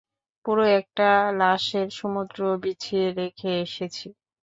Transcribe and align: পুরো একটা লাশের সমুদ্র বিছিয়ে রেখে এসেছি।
পুরো 0.45 0.63
একটা 0.79 1.07
লাশের 1.39 1.87
সমুদ্র 1.99 2.39
বিছিয়ে 2.63 3.07
রেখে 3.19 3.51
এসেছি। 3.65 4.07